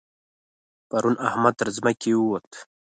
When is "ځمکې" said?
1.77-2.11